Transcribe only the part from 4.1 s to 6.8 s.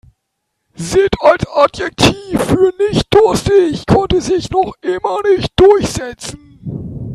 sich noch immer nicht durchsetzen.